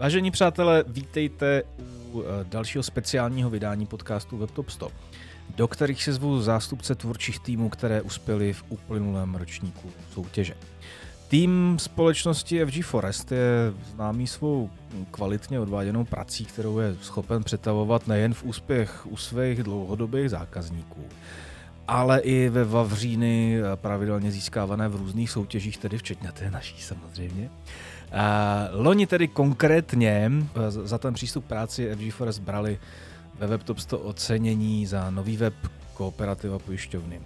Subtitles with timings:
[0.00, 1.62] Vážení přátelé, vítejte
[2.12, 4.90] u eh, dalšího speciálního vydání podcastu WebTop 100,
[5.56, 10.54] do kterých se zvu zástupce tvůrčích týmů, které uspěly v uplynulém ročníku soutěže.
[11.28, 14.70] Tým společnosti FG Forest je známý svou
[15.10, 21.04] kvalitně odváděnou prací, kterou je schopen přetavovat nejen v úspěch u svých dlouhodobých zákazníků,
[21.88, 27.50] ale i ve Vavříny pravidelně získávané v různých soutěžích, tedy včetně té naší samozřejmě.
[28.72, 32.78] Loni tedy konkrétně uh, za ten přístup práci FG Forest brali
[33.38, 35.54] ve WebTop 100 ocenění za nový web
[35.94, 37.20] kooperativa pojišťovny,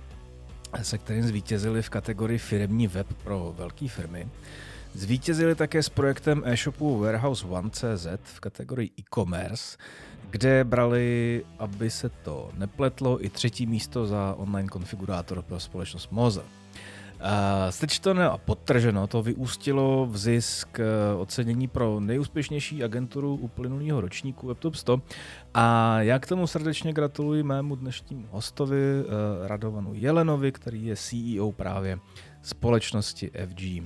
[0.83, 4.29] se kterým zvítězili v kategorii firmní web pro velké firmy.
[4.95, 9.77] Zvítězili také s projektem e-shopu Warehouse One.cz v kategorii e-commerce,
[10.31, 16.43] kde brali, aby se to nepletlo, i třetí místo za online konfigurátor pro společnost Moze.
[17.71, 24.75] Sečteno a podtrženo to vyústilo v zisk eh, ocenění pro nejúspěšnější agenturu uplynulého ročníku WebTop
[24.75, 25.03] 100
[25.55, 31.53] a já k tomu srdečně gratuluji mému dnešnímu hostovi eh, Radovanu Jelenovi, který je CEO
[31.53, 31.99] právě
[32.43, 33.63] společnosti FG.
[33.63, 33.83] Eh,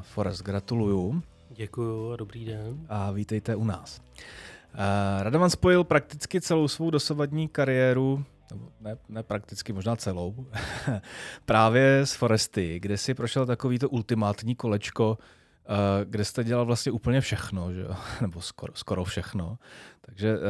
[0.00, 1.22] Forest, gratuluju.
[1.50, 2.86] Děkuju a dobrý den.
[2.88, 4.00] A vítejte u nás.
[5.20, 8.24] Radovan spojil prakticky celou svou dosavadní kariéru
[8.80, 10.46] ne, ne prakticky, možná celou,
[11.44, 15.18] právě z Foresty, kde si prošel takovýto ultimátní kolečko,
[15.70, 17.96] Eh, kde jste dělal vlastně úplně všechno, že jo?
[18.20, 19.58] nebo skoro, skoro všechno.
[20.00, 20.42] Takže uh,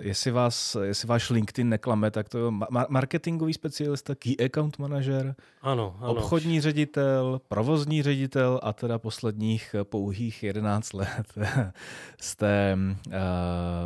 [0.00, 2.52] jestli, vás, jestli váš LinkedIn neklame, tak to je
[2.88, 6.10] marketingový specialista, key account manager, ano, ano.
[6.10, 11.34] obchodní ředitel, provozní ředitel a teda posledních pouhých 11 let
[12.20, 13.12] jste uh,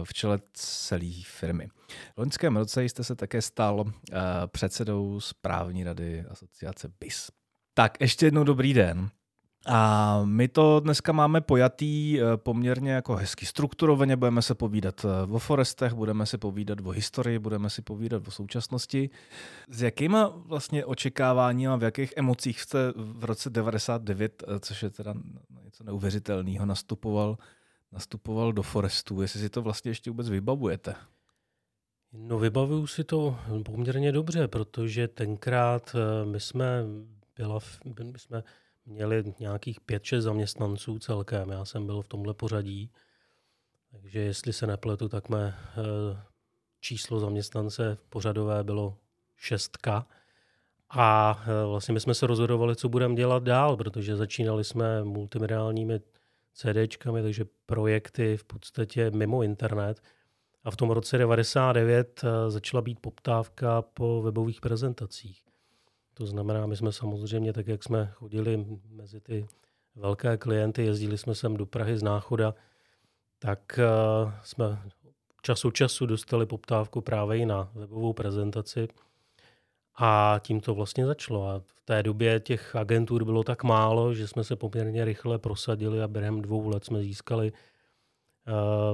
[0.05, 1.69] v čele celé firmy.
[2.15, 3.93] V loňském roce jste se také stal uh,
[4.47, 7.31] předsedou správní rady asociace BIS.
[7.75, 9.11] Tak ještě jednou dobrý den.
[9.67, 15.33] A my to dneska máme pojatý eh, poměrně jako hezky strukturovaně, budeme se povídat eh,
[15.33, 19.11] o forestech, budeme si povídat o historii, budeme si povídat o současnosti.
[19.69, 24.91] S jakýma vlastně očekáváním a v jakých emocích jste v roce 99, eh, což je
[24.91, 25.15] teda
[25.65, 27.39] něco neuvěřitelného, nastupoval,
[27.93, 30.95] nastupoval do forestu, jestli si to vlastně ještě vůbec vybavujete?
[32.17, 36.85] No vybavuju si to poměrně dobře, protože tenkrát my jsme
[37.37, 37.59] byla,
[38.05, 38.43] my jsme
[38.87, 41.51] měli nějakých 5-6 zaměstnanců celkem.
[41.51, 42.91] Já jsem byl v tomhle pořadí.
[43.91, 46.21] Takže jestli se nepletu, tak mé eh,
[46.81, 48.99] číslo zaměstnance v pořadové bylo
[49.37, 50.07] šestka.
[50.91, 56.01] A eh, vlastně my jsme se rozhodovali, co budeme dělat dál, protože začínali jsme multimediálními
[56.53, 60.01] CDčkami, takže projekty v podstatě mimo internet.
[60.65, 65.45] A v tom roce 99 eh, začala být poptávka po webových prezentacích.
[66.15, 69.47] To znamená, my jsme samozřejmě, tak jak jsme chodili mezi ty
[69.97, 72.55] velké klienty, jezdili jsme sem do Prahy z Náchoda,
[73.39, 73.79] tak
[74.25, 74.79] uh, jsme
[75.43, 78.89] čas od času dostali poptávku právě i na webovou prezentaci.
[79.97, 81.49] A tím to vlastně začalo.
[81.49, 86.03] A v té době těch agentur bylo tak málo, že jsme se poměrně rychle prosadili
[86.03, 87.53] a během dvou let jsme získali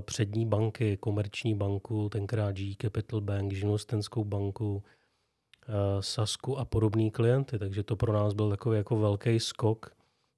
[0.01, 4.83] přední banky, komerční banku, tenkrát G Capital Bank, Živnostenskou banku,
[5.71, 9.91] Eh, Sasku a podobný klienty, takže to pro nás byl takový jako velký skok.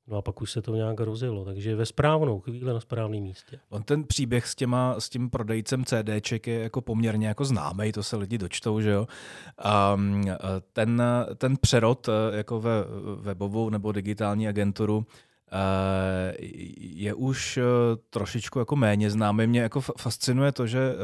[0.07, 3.61] No a pak už se to nějak rozjelo, takže ve správnou chvíli na správném místě.
[3.69, 8.03] On ten příběh s, těma, s tím prodejcem CDček je jako poměrně jako známý, to
[8.03, 9.07] se lidi dočtou, že jo.
[9.95, 10.25] Um,
[10.73, 11.03] ten,
[11.37, 12.85] ten přerod eh, jako ve
[13.21, 15.07] webovou nebo digitální agenturu
[16.79, 17.59] je už
[18.11, 19.47] trošičku jako méně známý.
[19.47, 20.95] Mě jako fascinuje to, že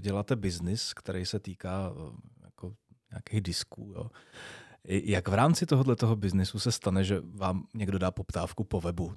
[0.00, 1.92] děláte biznis, který se týká
[3.10, 3.92] nějakých disků.
[3.96, 4.10] Jo.
[4.84, 9.14] Jak v rámci tohohle toho biznesu se stane, že vám někdo dá poptávku po webu?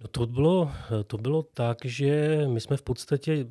[0.00, 0.70] No to, bylo,
[1.06, 3.46] to bylo tak, že my jsme v podstatě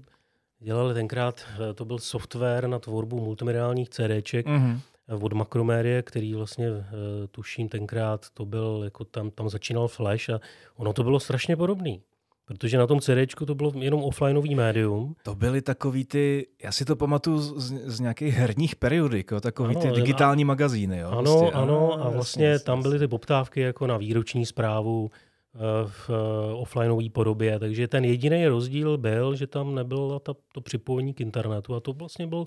[0.60, 1.42] dělali tenkrát,
[1.76, 4.80] to byl software na tvorbu multimediálních CDček mm-hmm.
[5.22, 6.84] Od Makromérie, který vlastně eh,
[7.32, 10.40] tuším tenkrát to byl, jako tam, tam začínal Flash a
[10.76, 12.02] ono to bylo strašně podobný.
[12.46, 15.16] Protože na tom CD to bylo jenom offlineový médium.
[15.24, 19.76] To byly takový ty, já si to pamatuju z, z nějakých herních periodik, jo, takový
[19.76, 20.98] ano, ty digitální a, magazíny.
[20.98, 21.52] Jo, ano, prostě.
[21.52, 25.12] ano, a vlastně jasně, tam byly ty poptávky jako na výroční zprávu
[25.56, 30.62] eh, v eh, offlineové podobě, takže ten jediný rozdíl byl, že tam nebylo ta, to
[30.62, 32.46] připojení k internetu a to vlastně byl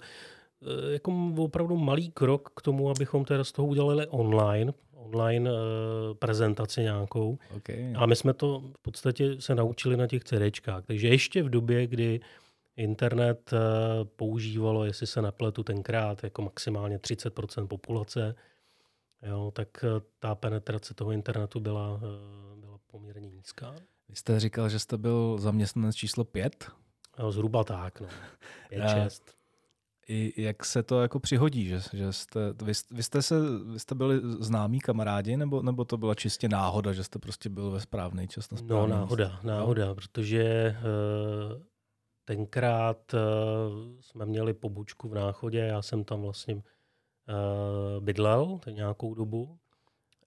[0.91, 5.59] jako opravdu malý krok k tomu, abychom teda z toho udělali online, online uh,
[6.19, 7.39] prezentaci nějakou.
[7.57, 7.93] Okay.
[7.97, 10.85] A my jsme to v podstatě se naučili na těch CDčkách.
[10.87, 12.21] Takže ještě v době, kdy
[12.77, 13.59] internet uh,
[14.17, 18.35] používalo, jestli se nepletu tenkrát, jako maximálně 30% populace,
[19.23, 22.01] jo, tak uh, ta penetrace toho internetu byla, uh,
[22.61, 23.75] byla poměrně nízká.
[24.09, 26.71] Vy jste říkal, že jste byl zaměstnanec číslo pět?
[27.19, 28.09] No, zhruba tak, no.
[28.69, 29.40] Pět, šest.
[30.11, 33.35] I jak se to jako přihodí, že, že jste, vy, vy, jste se,
[33.73, 37.71] vy jste byli známí kamarádi, nebo, nebo to byla čistě náhoda, že jste prostě byl
[37.71, 39.47] ve správný čas na No náhoda, místě?
[39.47, 39.95] náhoda, no.
[39.95, 41.63] protože uh,
[42.25, 43.21] tenkrát uh,
[44.01, 46.63] jsme měli pobočku v Náchodě, já jsem tam vlastně uh,
[48.01, 49.59] bydlel nějakou dobu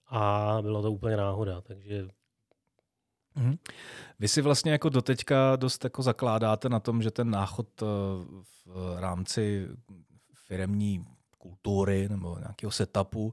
[0.06, 2.08] a byla to úplně náhoda, takže
[3.34, 3.56] Mm.
[4.18, 7.86] Vy si vlastně jako doteďka dost jako zakládáte na tom, že ten náchod eh,
[8.66, 9.68] v rámci
[10.46, 11.06] firemní
[11.38, 13.32] kultury nebo nějakého setupu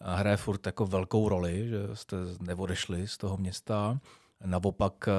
[0.00, 4.00] eh, hraje furt jako velkou roli, že jste neodešli z toho města.
[4.44, 5.12] Naopak eh,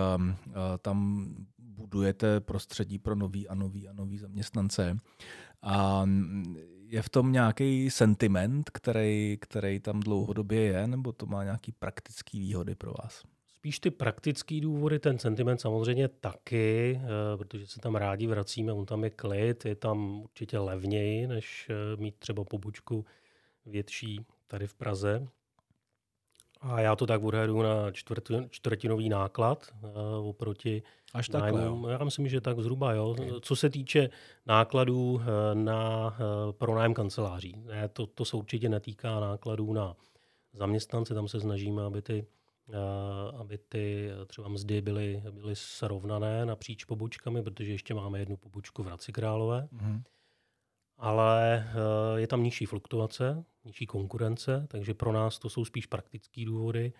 [0.77, 1.27] tam
[1.57, 4.97] budujete prostředí pro nový a nový a nový zaměstnance.
[5.61, 6.05] A
[6.87, 12.39] je v tom nějaký sentiment, který, který tam dlouhodobě je, nebo to má nějaký praktický
[12.39, 13.23] výhody pro vás?
[13.59, 18.85] Spíš ty praktické důvody, ten sentiment samozřejmě taky, eh, protože se tam rádi vracíme, on
[18.85, 23.05] tam je klid, je tam určitě levněji, než eh, mít třeba pobočku
[23.65, 25.27] větší tady v Praze.
[26.61, 27.91] A já to tak odhadu na
[28.49, 30.83] čtvrtinový náklad uh, oproti
[31.13, 31.87] Až takhle, nájmu.
[31.87, 33.15] Já myslím, že tak zhruba, jo.
[33.41, 34.09] Co se týče
[34.45, 35.21] nákladů uh,
[35.53, 37.55] na uh, pronájem kanceláří.
[37.65, 39.95] Ne, to, to se určitě netýká nákladů na
[40.53, 42.25] zaměstnance, tam se snažíme, aby ty
[43.39, 48.85] aby ty třeba mzdy byly, byly srovnané napříč pobočkami, protože ještě máme jednu pobočku v
[48.85, 49.67] Hradci Králové.
[49.73, 50.03] Mm-hmm.
[50.97, 51.67] Ale
[52.15, 56.93] je tam nižší fluktuace, nižší konkurence, takže pro nás to jsou spíš praktické důvody.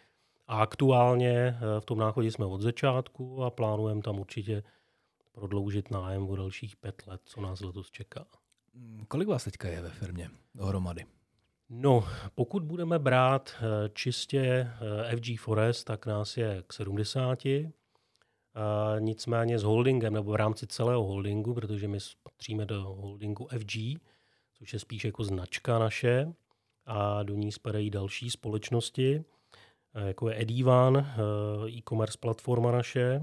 [0.48, 4.64] A aktuálně v tom náchodě jsme od začátku a plánujeme tam určitě
[5.32, 8.26] prodloužit nájem o dalších pět let, co nás letos čeká.
[9.08, 11.06] Kolik vás teďka je ve firmě dohromady?
[11.72, 12.04] No,
[12.36, 17.40] pokud budeme brát eh, čistě eh, FG Forest, tak nás je k 70.
[19.00, 24.02] Nicméně s holdingem nebo v rámci celého holdingu, protože my patříme do holdingu FG,
[24.54, 26.34] což je spíš jako značka naše
[26.86, 29.24] a do ní spadají další společnosti,
[29.96, 31.08] eh, jako je Edivan,
[31.68, 33.22] e-commerce platforma naše,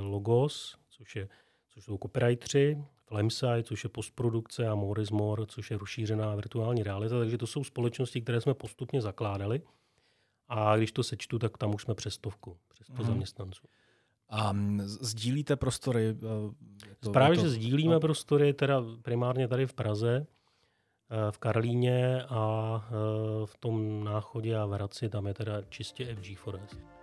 [0.00, 1.28] Logos, což, je,
[1.70, 6.82] což jsou copywriteri, Flameside, což je postprodukce a More is More, což je rozšířená virtuální
[6.82, 7.18] realita.
[7.18, 9.62] Takže to jsou společnosti, které jsme postupně zakládali.
[10.48, 13.06] A když to sečtu, tak tam už jsme přes stovku, přes to hmm.
[13.06, 13.66] zaměstnanců.
[14.28, 14.54] A
[14.86, 16.16] sdílíte prostory?
[17.00, 17.42] To, Právě, to...
[17.42, 18.00] že sdílíme no.
[18.00, 20.26] prostory, teda primárně tady v Praze,
[21.10, 22.92] eh, v Karlíně a eh,
[23.46, 26.99] v tom náchodě a v Hradci, tam je teda čistě FG Forest.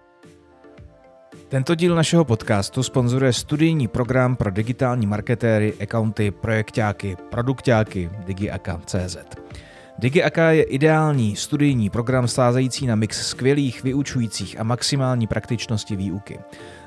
[1.50, 9.18] Tento díl našeho podcastu sponzoruje studijní program pro digitální marketéry, accounty, projektáky, produktáky DigiAka.cz.
[10.00, 16.40] DigiAka je ideální studijní program sázející na mix skvělých, vyučujících a maximální praktičnosti výuky.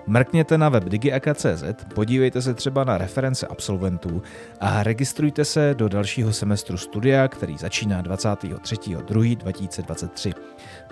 [0.06, 1.64] Mrkněte na web digiaka.cz,
[1.94, 4.22] podívejte se třeba na reference absolventů
[4.60, 10.34] a registrujte se do dalšího semestru studia, který začíná 23.2.2023.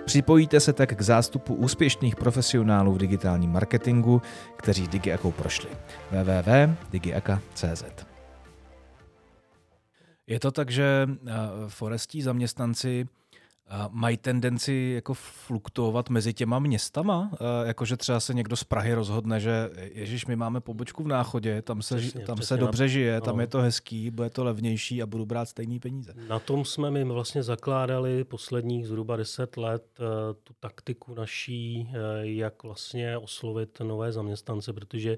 [0.05, 4.21] Připojíte se tak k zástupu úspěšných profesionálů v digitálním marketingu,
[4.55, 5.69] kteří DigiAkou prošli.
[6.11, 7.83] www.digiaka.cz
[10.27, 11.31] Je to tak, že eh,
[11.67, 13.07] forestí zaměstnanci
[13.89, 17.31] mají tendenci jako fluktuovat mezi těma městama?
[17.65, 21.81] Jakože třeba se někdo z Prahy rozhodne, že ježiš, my máme pobočku v Náchodě, tam
[21.81, 23.21] se, přesně, tam přesně se dobře žije, no.
[23.21, 26.13] tam je to hezký, bude to levnější a budu brát stejný peníze.
[26.27, 30.05] Na tom jsme my vlastně zakládali posledních zhruba deset let uh,
[30.43, 35.17] tu taktiku naší, uh, jak vlastně oslovit nové zaměstnance, protože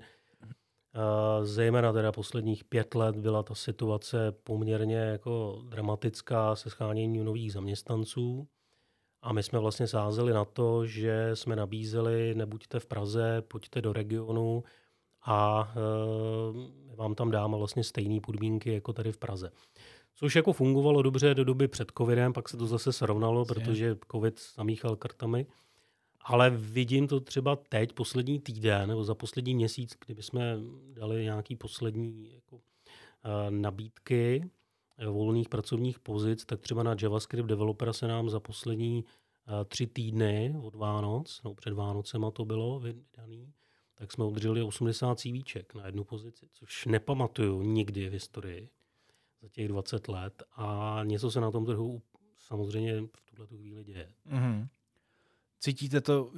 [1.43, 8.48] zejména teda posledních pět let byla ta situace poměrně jako dramatická se scháněním nových zaměstnanců.
[9.21, 13.93] A my jsme vlastně sázeli na to, že jsme nabízeli, nebuďte v Praze, pojďte do
[13.93, 14.63] regionu
[15.25, 19.51] a e, vám tam dáme vlastně stejné podmínky jako tady v Praze.
[20.15, 24.41] Což jako fungovalo dobře do doby před covidem, pak se to zase srovnalo, protože covid
[24.55, 25.45] zamíchal kartami.
[26.24, 30.58] Ale vidím to třeba teď, poslední týden, nebo za poslední měsíc, kdyby jsme
[30.94, 32.62] dali nějaký poslední jako, uh,
[33.50, 34.50] nabídky,
[35.10, 40.56] volných pracovních pozic, tak třeba na JavaScript developera se nám za poslední uh, tři týdny
[40.62, 43.54] od Vánoc, no před Vánocema to bylo vydaný,
[43.96, 48.70] tak jsme udrželi 80 CVček na jednu pozici, což nepamatuju nikdy v historii
[49.42, 52.01] za těch 20 let a něco se na tom trhu
[52.38, 54.13] samozřejmě v tuhle chvíli děje.
[54.28, 54.68] Mm-hmm.
[55.63, 56.32] Cítíte to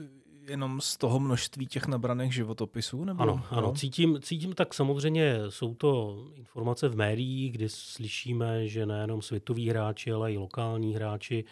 [0.48, 3.03] jenom z toho množství těch nabraných životopisů?
[3.03, 3.22] Nebo?
[3.22, 9.22] Ano, ano cítím, cítím tak samozřejmě, jsou to informace v médiích, kdy slyšíme, že nejenom
[9.22, 11.46] světoví hráči, ale i lokální hráči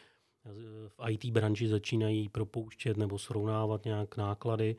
[0.87, 4.75] v IT branži začínají propouštět nebo srovnávat nějak náklady.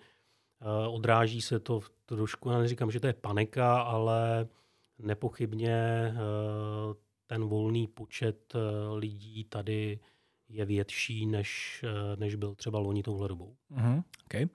[0.88, 4.49] Odráží se to v trošku, já neříkám, že to je panika, ale
[4.99, 6.12] nepochybně
[7.26, 8.54] ten volný počet
[8.94, 9.99] lidí tady
[10.52, 11.85] je větší, než,
[12.18, 13.56] než byl třeba loni touhle dobou.
[13.73, 14.02] Mm-hmm.
[14.25, 14.47] Okay.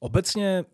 [0.00, 0.64] Obecně,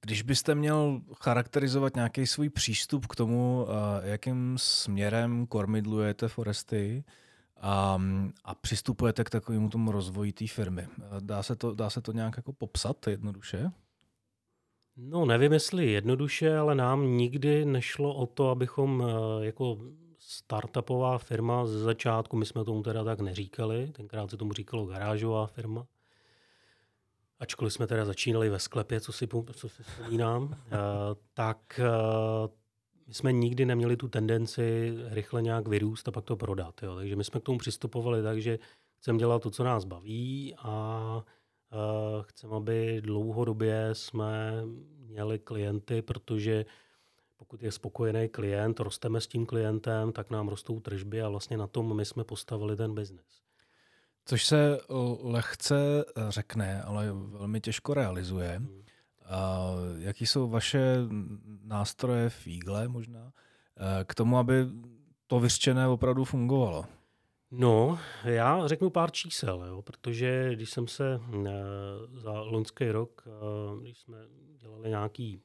[0.00, 3.66] když byste měl charakterizovat nějaký svůj přístup k tomu,
[4.02, 7.04] jakým směrem kormidlujete Foresty,
[7.60, 7.98] a,
[8.44, 10.88] a přistupujete k takovému tomu rozvoji té firmy.
[11.20, 13.70] Dá se, to, dá se to nějak jako popsat jednoduše?
[14.96, 19.78] No nevím, jestli jednoduše, ale nám nikdy nešlo o to, abychom eh, jako
[20.28, 25.46] startupová firma ze začátku, my jsme tomu teda tak neříkali, tenkrát se tomu říkalo garážová
[25.46, 25.86] firma,
[27.38, 30.76] ačkoliv jsme teda začínali ve sklepě, co si, co si vzpomínám, eh,
[31.34, 32.48] tak eh,
[33.06, 36.82] my jsme nikdy neměli tu tendenci rychle nějak vyrůst a pak to prodat.
[36.82, 36.96] Jo.
[36.96, 38.58] Takže my jsme k tomu přistupovali tak, že
[38.98, 41.24] chceme dělat to, co nás baví a
[41.72, 44.62] uh, chceme, aby dlouhodobě jsme
[44.98, 46.64] měli klienty, protože
[47.36, 51.66] pokud je spokojený klient, rosteme s tím klientem, tak nám rostou tržby a vlastně na
[51.66, 53.42] tom my jsme postavili ten biznes.
[54.24, 54.80] Což se
[55.22, 58.56] lehce řekne, ale velmi těžko realizuje.
[58.56, 58.82] Hmm.
[59.24, 60.96] A jaký jsou vaše
[61.62, 63.32] nástroje v Eagle možná
[63.76, 64.66] eh, k tomu, aby
[65.26, 66.84] to vyřčené opravdu fungovalo?
[67.50, 71.20] No, já řeknu pár čísel, jo, protože když jsem se e,
[72.20, 74.18] za loňský rok, e, když jsme
[74.58, 75.42] dělali nějaký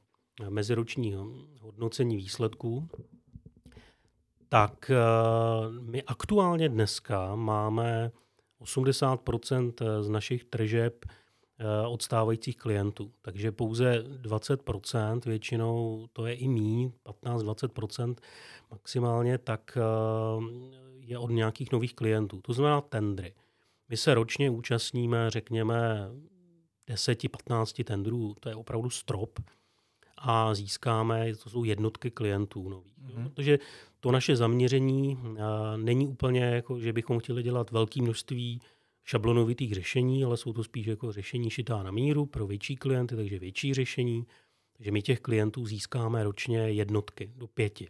[0.50, 1.16] meziroční
[1.62, 2.90] hodnocení výsledků,
[4.50, 4.96] tak e,
[5.82, 8.12] my aktuálně dneska máme
[8.62, 11.06] 80% z našich tržeb
[11.62, 13.12] Eh, od stávajících klientů.
[13.22, 18.16] Takže pouze 20%, většinou to je i mí, 15-20%
[18.72, 19.82] maximálně, tak eh,
[21.00, 22.42] je od nějakých nových klientů.
[22.42, 23.34] To znamená tendry.
[23.90, 26.10] My se ročně účastníme, řekněme,
[26.90, 29.40] 10-15 tendrů, to je opravdu strop,
[30.24, 32.94] a získáme, to jsou jednotky klientů nových.
[33.00, 33.24] Mm-hmm.
[33.24, 33.60] Protože
[34.00, 35.38] to naše zaměření uh,
[35.78, 38.62] není úplně jako, že bychom chtěli dělat velké množství
[39.04, 43.40] šablonovitých řešení, ale jsou to spíš jako řešení šitá na míru pro větší klienty, takže
[43.40, 44.28] větší řešení.
[44.78, 47.88] Takže my těch klientů získáme ročně jednotky do pěti.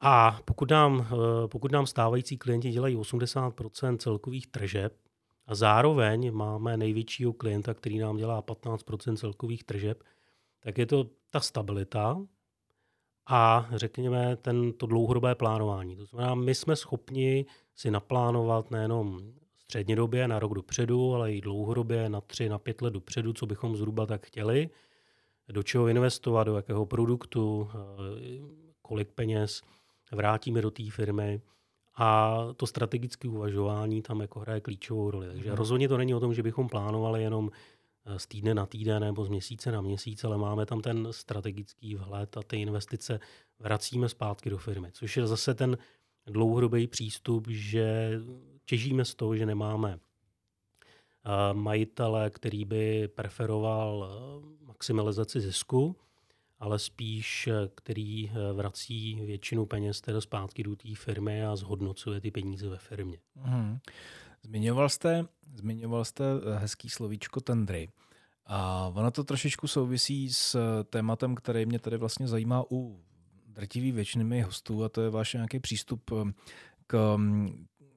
[0.00, 4.96] A pokud nám, eh, pokud nám stávající klienti dělají 80% celkových tržeb
[5.46, 10.02] a zároveň máme největšího klienta, který nám dělá 15 celkových tržeb,
[10.64, 12.20] tak je to ta stabilita
[13.26, 15.96] a řekněme ten, to dlouhodobé plánování.
[15.96, 19.20] To znamená, my jsme schopni si naplánovat nejenom
[19.58, 23.76] střednědobě na rok dopředu, ale i dlouhodobě na tři, na pět let dopředu, co bychom
[23.76, 24.70] zhruba tak chtěli,
[25.48, 27.76] do čeho investovat, do jakého produktu, eh,
[28.82, 29.62] kolik peněz
[30.12, 31.40] vrátíme do té firmy.
[31.96, 35.26] A to strategické uvažování tam jako hraje klíčovou roli.
[35.26, 35.58] Takže hmm.
[35.58, 37.50] rozhodně to není o tom, že bychom plánovali jenom
[38.16, 42.36] z týdne na týden nebo z měsíce na měsíc, ale máme tam ten strategický vhled
[42.36, 43.20] a ty investice
[43.58, 45.78] vracíme zpátky do firmy, což je zase ten
[46.26, 48.10] dlouhodobý přístup, že
[48.64, 55.96] těžíme z toho, že nemáme eh, majitele, který by preferoval eh, maximalizaci zisku,
[56.58, 62.30] ale spíš, eh, který vrací většinu peněz teda zpátky do té firmy a zhodnocuje ty
[62.30, 63.18] peníze ve firmě.
[63.36, 63.78] Hmm.
[64.44, 65.24] Zmiňoval jste,
[65.54, 66.24] zmiňoval jste
[66.54, 67.88] hezký slovíčko tendry.
[68.46, 73.04] A ono to trošičku souvisí s tématem, který mě tady vlastně zajímá u
[73.46, 76.10] drtivý většiny hostů a to je váš nějaký přístup
[76.86, 77.18] k,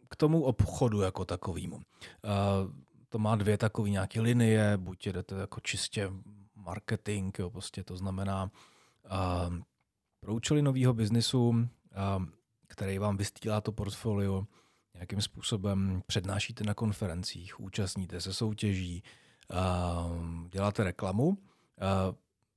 [0.10, 1.80] k tomu obchodu jako takovému.
[3.10, 6.12] To má dvě takové nějaké linie, buď jdete jako čistě
[6.56, 8.51] marketing, jo, prostě to znamená
[10.20, 11.68] pro účely nového biznisu,
[12.68, 14.46] který vám vystýlá to portfolio,
[14.98, 19.04] nějakým způsobem přednášíte na konferencích, účastníte se soutěží,
[20.51, 21.38] děláte reklamu.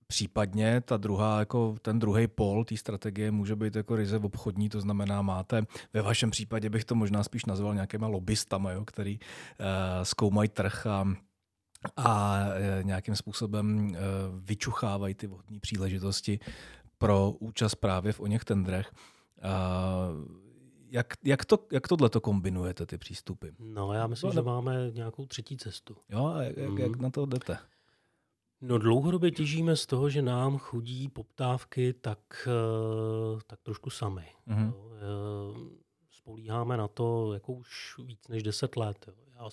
[0.07, 4.81] Případně ta druhá, jako ten druhý pol té strategie může být jako ryze obchodní, to
[4.81, 9.67] znamená, máte, ve vašem případě bych to možná spíš nazval nějakýma lobbystama, jo, který uh,
[10.03, 11.15] zkoumají trh a,
[11.97, 13.97] a uh, nějakým způsobem uh,
[14.41, 16.39] vyčuchávají ty vhodné příležitosti
[16.99, 18.93] pro účast právě v o něch tendrech.
[19.45, 20.50] Uh,
[20.91, 23.49] jak, jak, to, jak tohle to kombinujete, ty přístupy?
[23.59, 25.97] No, já myslím, no, že máme nějakou třetí cestu.
[26.09, 26.79] Jo, a jak, mm.
[26.79, 27.59] jak na to jdete?
[28.61, 34.27] No dlouhodobě těžíme z toho, že nám chudí poptávky tak, eh, tak trošku sami.
[34.49, 34.73] Mm-hmm.
[36.11, 39.09] Spolíháme na to jako už víc než 10 let.
[39.35, 39.51] Já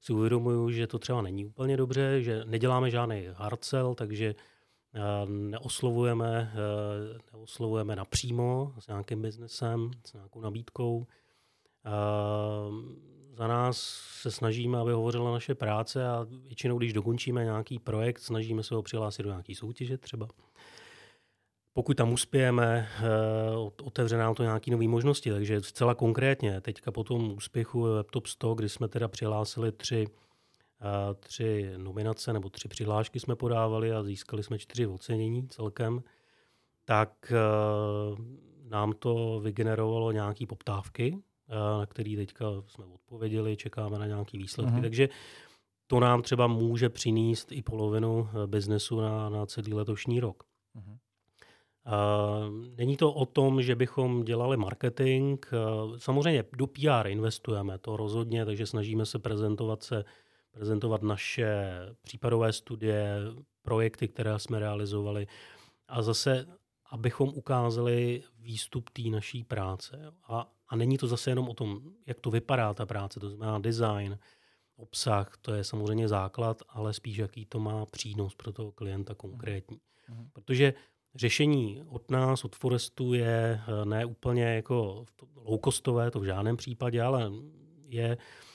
[0.00, 4.34] si uvědomuju, že to třeba není úplně dobře, že neděláme žádný hard sell, takže eh,
[5.26, 6.52] neoslovujeme,
[7.32, 11.06] neoslovujeme napřímo s nějakým biznesem, s nějakou nabídkou.
[13.32, 13.78] za nás
[14.20, 18.82] se snažíme, aby hovořila naše práce a většinou, když dokončíme nějaký projekt, snažíme se ho
[18.82, 20.28] přihlásit do nějaké soutěže třeba.
[21.78, 23.04] Pokud tam uspějeme, eh,
[23.82, 25.30] otevře nám to nějaké nové možnosti.
[25.30, 30.27] Takže zcela konkrétně, teďka po tom úspěchu Laptop 100, kdy jsme teda přihlásili tři, eh,
[31.20, 36.02] tři nominace nebo tři přihlášky jsme podávali a získali jsme čtyři ocenění celkem,
[36.84, 37.32] tak
[38.68, 41.18] nám to vygenerovalo nějaké poptávky,
[41.78, 44.74] na který teďka jsme odpověděli, čekáme na nějaké výsledky.
[44.74, 44.82] Uh-huh.
[44.82, 45.08] Takže
[45.86, 50.44] to nám třeba může přinést i polovinu eh, biznesu na, na celý letošní rok.
[50.76, 50.98] Uh-huh.
[52.76, 55.46] Není to o tom, že bychom dělali marketing.
[55.96, 60.04] Samozřejmě do PR investujeme, to rozhodně, takže snažíme se prezentovat se
[60.50, 61.70] prezentovat naše
[62.02, 63.16] případové studie,
[63.62, 65.26] projekty, které jsme realizovali.
[65.88, 66.46] A zase
[66.90, 70.12] abychom ukázali výstup té naší práce.
[70.24, 73.58] A, a není to zase jenom o tom, jak to vypadá ta práce, to znamená
[73.58, 74.18] design,
[74.76, 79.80] obsah, to je samozřejmě základ, ale spíš jaký to má přínos pro toho klienta konkrétní.
[80.08, 80.28] Mm.
[80.32, 80.74] Protože
[81.14, 85.04] řešení od nás, od Forestu je eh, ne úplně jako
[85.36, 87.32] low-costové, to v žádném případě, ale
[87.84, 88.47] je eh,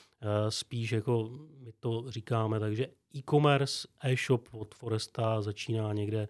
[0.49, 6.27] spíš jako my to říkáme, takže e-commerce, e-shop od Foresta začíná někde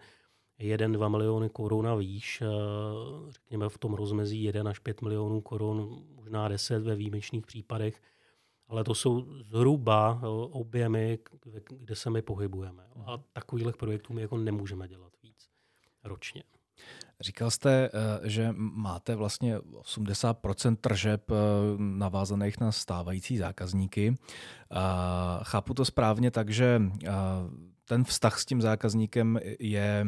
[0.60, 2.46] 1-2 miliony korun a výš, eh,
[3.28, 8.02] řekněme v tom rozmezí 1 až 5 milionů korun, možná 10 ve výjimečných případech,
[8.68, 11.18] ale to jsou zhruba eh, objemy,
[11.68, 12.86] kde se my pohybujeme.
[13.06, 15.48] A takových projektů my jako nemůžeme dělat víc
[16.04, 16.42] ročně.
[17.20, 21.30] Říkal jste, eh, že máte vlastně 80% tržeb
[21.78, 24.14] navázaných na stávající zákazníky.
[25.42, 26.82] Chápu to správně tak, že
[27.84, 30.06] ten vztah s tím zákazníkem je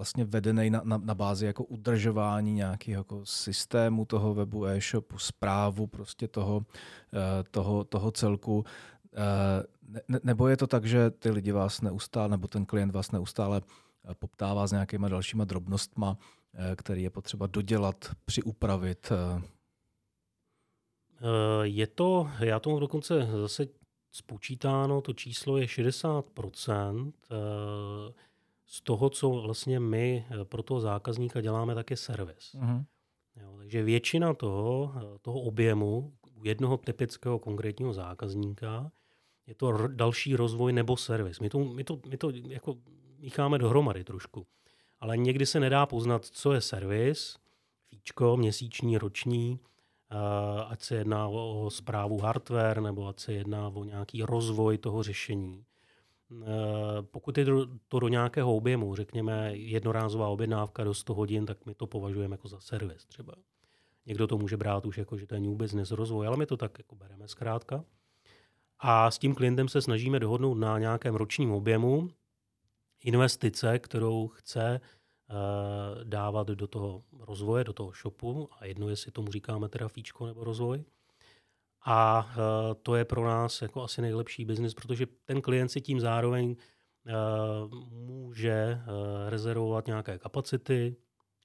[0.00, 5.86] vlastně vedený na, na, na bázi jako udržování nějakého jako systému toho webu e-shopu, zprávu
[5.86, 6.64] prostě toho,
[7.12, 8.64] eh, toho, toho celku.
[9.12, 9.62] Eh,
[10.08, 13.60] ne, nebo je to tak, že ty lidi vás neustále, nebo ten klient vás neustále
[13.60, 16.18] eh, poptává s nějakýma dalšíma drobnostma,
[16.76, 19.12] který je potřeba dodělat, přiupravit?
[21.62, 23.66] Je to, já tomu dokonce zase
[24.12, 27.12] spočítáno, to číslo je 60%
[28.70, 32.54] z toho, co vlastně my eh, pro toho zákazníka děláme, tak je servis.
[32.54, 32.84] Uh-huh.
[33.36, 38.92] Jo, takže většina toho, eh, toho objemu u jednoho typického konkrétního zákazníka
[39.46, 41.40] je to další rozvoj nebo servis.
[41.40, 42.76] My to, my to, my to jako
[43.20, 44.46] mícháme dohromady trošku.
[45.00, 47.36] Ale někdy se nedá poznat, co je servis,
[47.88, 49.60] fíčko, měsíční, roční,
[50.12, 50.18] uh,
[50.68, 55.02] ať se jedná o, o zprávu hardware nebo ať se jedná o nějaký rozvoj toho
[55.02, 55.64] řešení.
[56.32, 57.46] Eh, pokud je
[57.88, 62.48] to do nějakého objemu, řekněme jednorázová objednávka do 100 hodin, tak my to považujeme jako
[62.48, 63.34] za servis třeba.
[64.06, 66.56] Někdo to může brát už jako, že to je new business rozvoj, ale my to
[66.56, 67.84] tak jako bereme zkrátka.
[68.78, 72.10] A s tím klientem se snažíme dohodnout na nějakém ročním objemu
[73.04, 78.48] investice, kterou chce uh, dávat do toho rozvoje, do toho shopu.
[78.58, 80.84] A jedno, jestli tomu říkáme teda fíčko nebo rozvoj.
[81.84, 86.00] A uh, to je pro nás jako asi nejlepší biznis, protože ten klient si tím
[86.00, 86.56] zároveň
[87.66, 88.80] uh, může
[89.28, 90.96] rezervovat nějaké kapacity,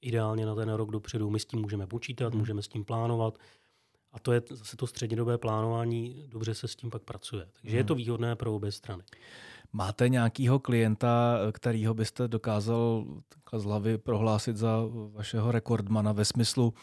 [0.02, 1.30] ideálně na ten rok dopředu.
[1.30, 2.40] My s tím můžeme počítat, hmm.
[2.40, 3.38] můžeme s tím plánovat.
[4.12, 7.46] A to je zase to střednědobé plánování, dobře se s tím pak pracuje.
[7.54, 7.78] Takže hmm.
[7.78, 9.04] je to výhodné pro obě strany.
[9.76, 13.06] Máte nějakého klienta, kterýho byste dokázal
[13.58, 16.74] z hlavy prohlásit za vašeho rekordmana ve smyslu,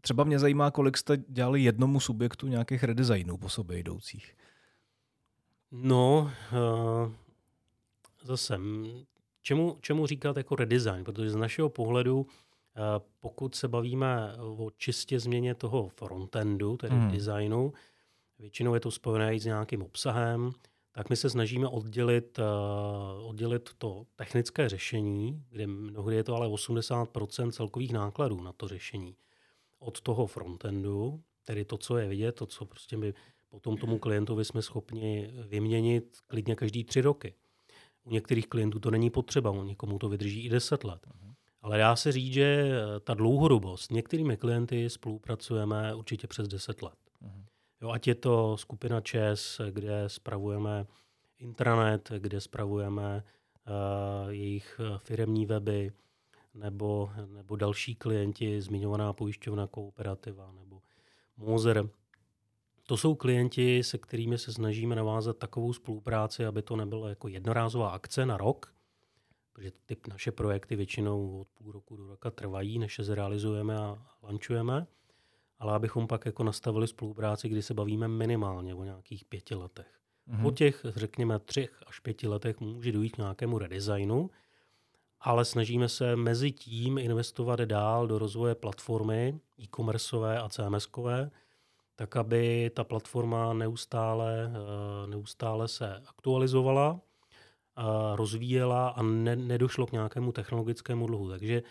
[0.00, 4.36] Třeba mě zajímá, kolik jste dělali jednomu subjektu nějakých redesignů po sobě jdoucích.
[5.70, 7.12] No, uh,
[8.22, 8.58] zase,
[9.42, 11.04] čemu, čemu říkat jako redesign?
[11.04, 12.26] Protože z našeho pohledu, uh,
[13.20, 17.10] pokud se bavíme o čistě změně toho frontendu, tedy hmm.
[17.10, 17.72] designu,
[18.38, 20.52] většinou je to spojené s nějakým obsahem,
[20.96, 26.48] tak my se snažíme oddělit, uh, oddělit to technické řešení, kde mnohdy je to ale
[26.48, 29.16] 80% celkových nákladů na to řešení
[29.78, 33.14] od toho frontendu, tedy to, co je vidět, to, co prostě my
[33.48, 37.34] potom tomu klientovi jsme schopni vyměnit klidně každý tři roky.
[38.04, 41.06] U některých klientů to není potřeba, u někomu to vydrží i deset let.
[41.62, 42.70] Ale dá se říct, že
[43.04, 46.98] ta dlouhodobost, některými klienty spolupracujeme určitě přes deset let.
[47.22, 47.44] Uh-huh.
[47.84, 50.86] Jo, ať je to skupina ČES, kde spravujeme
[51.38, 55.92] intranet, kde spravujeme uh, jejich firemní weby,
[56.54, 60.80] nebo, nebo další klienti, zmiňovaná pojišťovna Kooperativa nebo
[61.36, 61.88] Mozer.
[62.86, 67.90] To jsou klienti, se kterými se snažíme navázat takovou spolupráci, aby to nebylo jako jednorázová
[67.90, 68.74] akce na rok,
[69.52, 74.06] protože ty naše projekty většinou od půl roku do roka trvají, než je zrealizujeme a
[74.22, 74.86] lančujeme,
[75.58, 79.86] ale abychom pak jako nastavili spolupráci, kdy se bavíme minimálně o nějakých pěti letech.
[80.28, 80.42] Mm-hmm.
[80.42, 84.30] Po těch, řekněme, třech až pěti letech může dojít k nějakému redesignu,
[85.20, 91.30] ale snažíme se mezi tím investovat dál do rozvoje platformy e-commerceové a CMS-kové,
[91.96, 97.00] tak aby ta platforma neustále, eh, neustále se aktualizovala,
[98.14, 101.28] rozvíjela a ne, nedošlo k nějakému technologickému dluhu.
[101.28, 101.62] Takže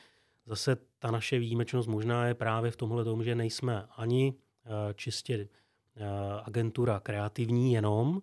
[0.45, 4.33] zase ta naše výjimečnost možná je právě v tomhle tom, že nejsme ani
[4.65, 5.33] eh, čistě
[5.95, 6.05] eh,
[6.43, 8.21] agentura kreativní jenom,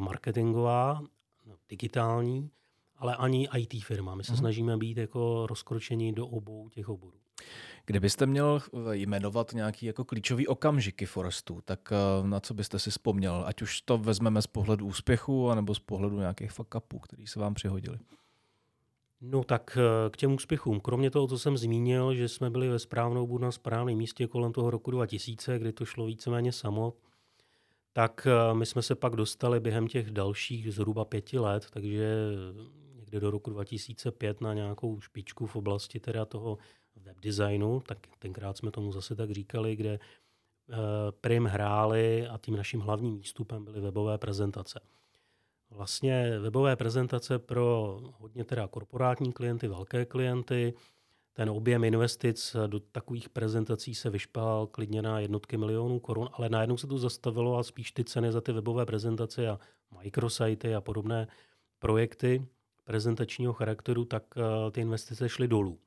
[0.00, 1.02] marketingová,
[1.46, 2.50] no, digitální,
[2.96, 4.14] ale ani IT firma.
[4.14, 4.38] My se mm-hmm.
[4.38, 7.22] snažíme být jako rozkročení do obou těch oborů.
[7.86, 8.60] Kdybyste měl
[8.92, 13.44] jmenovat nějaký jako klíčový okamžiky Forestu, tak eh, na co byste si vzpomněl?
[13.46, 17.40] Ať už to vezmeme z pohledu úspěchu, anebo z pohledu nějakých fuck upů, který se
[17.40, 17.98] vám přihodili.
[19.24, 20.80] No tak eh, k těm úspěchům.
[20.80, 24.52] Kromě toho, co jsem zmínil, že jsme byli ve správnou budu na správném místě kolem
[24.52, 26.94] toho roku 2000, kdy to šlo víceméně samo,
[27.92, 32.16] tak eh, my jsme se pak dostali během těch dalších zhruba pěti let, takže
[32.94, 36.58] někde do roku 2005 na nějakou špičku v oblasti teda toho
[36.96, 40.76] webdesignu, tak tenkrát jsme tomu zase tak říkali, kde uh,
[41.20, 44.80] prim hráli a tím naším hlavním výstupem byly webové prezentace.
[45.74, 50.74] Vlastně webové prezentace pro hodně teda korporátní klienty, velké klienty,
[51.32, 56.76] ten objem investic do takových prezentací se vyšpal klidně na jednotky milionů korun, ale najednou
[56.76, 59.58] se to zastavilo a spíš ty ceny za ty webové prezentace a
[60.02, 61.28] microsity a podobné
[61.78, 62.46] projekty
[62.84, 65.78] prezentačního charakteru, tak uh, ty investice šly dolů.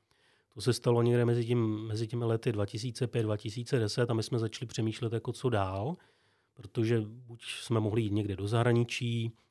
[0.54, 5.12] To se stalo někde mezi, tím, mezi těmi lety 2005-2010 a my jsme začali přemýšlet,
[5.12, 5.96] jako co dál,
[6.54, 9.45] protože buď jsme mohli jít někde do zahraničí, eh,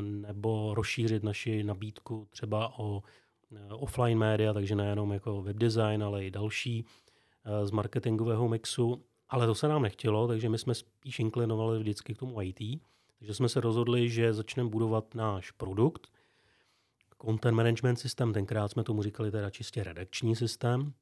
[0.00, 3.02] nebo rozšířit naši nabídku třeba o
[3.52, 6.84] eh, offline média, takže nejenom jako web design, ale i další
[7.44, 9.04] eh, z marketingového mixu.
[9.28, 12.58] Ale to se nám nechtělo, takže my jsme spíš inklinovali vždycky k tomu IT.
[13.18, 16.08] Takže jsme se rozhodli, že začneme budovat náš produkt,
[17.22, 20.92] content management systém, tenkrát jsme tomu říkali teda čistě redakční systém.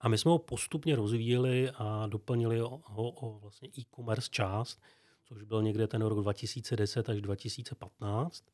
[0.00, 4.80] A my jsme ho postupně rozvíjeli a doplnili ho o vlastně e-commerce část,
[5.24, 8.44] což byl někde ten rok 2010 až 2015.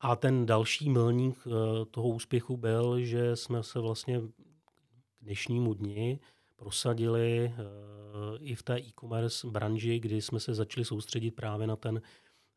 [0.00, 1.50] A ten další milník eh,
[1.90, 6.20] toho úspěchu byl, že jsme se vlastně k dnešnímu dni
[6.56, 12.02] prosadili eh, i v té e-commerce branži, kdy jsme se začali soustředit právě na ten,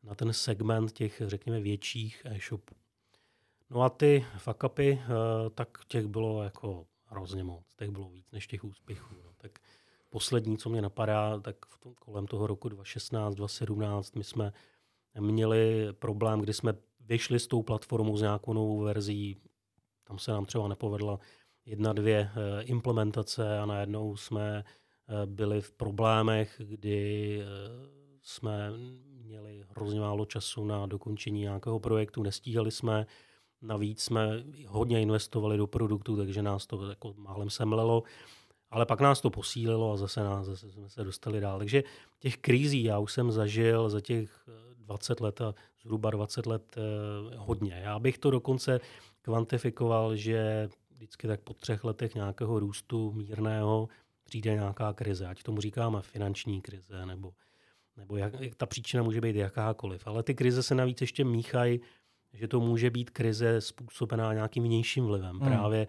[0.02, 2.74] na ten segment těch, řekněme, větších e-shopů.
[3.70, 7.64] No a ty fakapy, eh, tak těch bylo jako hrozně moc.
[7.76, 9.14] Těch bylo víc než těch úspěchů.
[9.24, 9.30] No.
[9.36, 9.58] Tak
[10.14, 14.52] poslední, co mě napadá, tak v tom, kolem toho roku 2016, 2017 my jsme
[15.20, 19.36] měli problém, kdy jsme vyšli s tou platformou s nějakou novou verzí.
[20.04, 21.18] Tam se nám třeba nepovedla
[21.66, 27.40] jedna, dvě eh, implementace a najednou jsme eh, byli v problémech, kdy
[28.22, 28.72] jsme
[29.06, 33.06] měli hrozně málo času na dokončení nějakého projektu, nestíhali jsme,
[33.62, 38.02] Navíc jsme hodně investovali do produktu, takže nás to jako málem semlelo.
[38.74, 41.58] Ale pak nás to posílilo a zase, nás, zase jsme se dostali dál.
[41.58, 41.82] Takže
[42.18, 47.36] těch krizí já už jsem zažil za těch 20 let a zhruba 20 let eh,
[47.36, 47.80] hodně.
[47.84, 48.80] Já bych to dokonce
[49.22, 53.88] kvantifikoval, že vždycky tak po třech letech nějakého růstu mírného
[54.24, 55.26] přijde nějaká krize.
[55.26, 57.32] Ať tomu říkáme finanční krize, nebo,
[57.96, 60.06] nebo jak, ta příčina může být jakákoliv.
[60.06, 61.80] Ale ty krize se navíc ještě míchají
[62.34, 65.38] že to může být krize způsobená nějakým vnějším vlivem.
[65.38, 65.48] Hmm.
[65.48, 65.86] Právě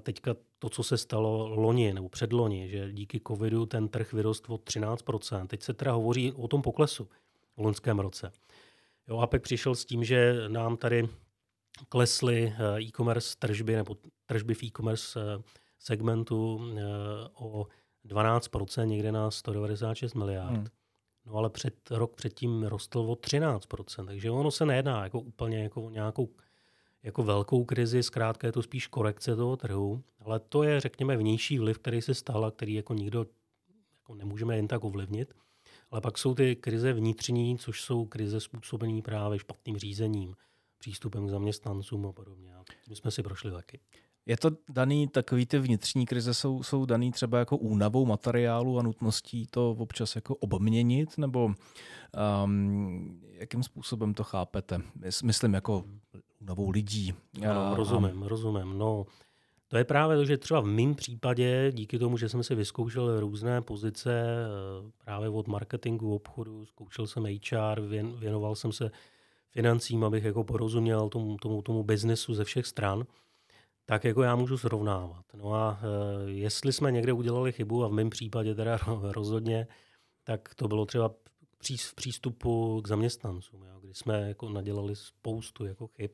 [0.00, 4.56] teďka to, co se stalo loni nebo předloni, že díky covidu ten trh vyrostl o
[4.56, 5.46] 13%.
[5.46, 7.08] Teď se teda hovoří o tom poklesu
[7.56, 8.32] v loňském roce.
[9.08, 11.08] Jo, APEC přišel s tím, že nám tady
[11.88, 13.96] klesly uh, e-commerce tržby nebo
[14.26, 15.42] tržby v e-commerce uh,
[15.78, 16.60] segmentu
[17.34, 17.66] o
[18.08, 20.56] 12%, někde na 196 miliard.
[20.56, 20.66] Hmm.
[21.26, 25.90] No ale před, rok předtím rostl o 13%, takže ono se nejedná jako úplně jako
[25.90, 26.28] nějakou
[27.02, 31.58] jako velkou krizi, zkrátka je to spíš korekce toho trhu, ale to je, řekněme, vnější
[31.58, 33.26] vliv, který se stal a který jako nikdo
[34.00, 35.34] jako nemůžeme jen tak ovlivnit.
[35.90, 40.34] Ale pak jsou ty krize vnitřní, což jsou krize způsobené právě špatným řízením,
[40.78, 42.54] přístupem k zaměstnancům a podobně.
[42.54, 43.80] A tím jsme si prošli taky.
[44.26, 48.82] Je to daný, takový ty vnitřní krize jsou, jsou daný třeba jako únavou materiálu a
[48.82, 51.50] nutností to občas jako obměnit, nebo
[52.44, 54.80] um, jakým způsobem to chápete?
[55.24, 55.84] Myslím jako
[56.42, 57.14] únavou lidí.
[57.50, 58.28] Ano, rozumím, a...
[58.28, 58.78] rozumím.
[58.78, 59.06] No,
[59.68, 63.20] to je právě to, že třeba v mém případě, díky tomu, že jsem si vyzkoušel
[63.20, 67.80] různé pozice eh, právě od marketingu, obchodu, zkoušel jsem HR,
[68.18, 68.90] věnoval jsem se
[69.50, 73.06] financím, abych jako porozuměl tomu, tomu, tomu biznesu ze všech stran,
[73.84, 75.24] tak jako já můžu srovnávat.
[75.34, 79.66] No a e, jestli jsme někde udělali chybu, a v mém případě teda rozhodně,
[80.24, 81.08] tak to bylo třeba
[81.88, 86.10] v přístupu k zaměstnancům, jo, kdy jsme jako nadělali spoustu jako chyb.